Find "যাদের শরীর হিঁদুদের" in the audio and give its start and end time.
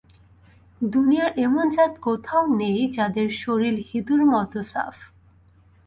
2.91-4.21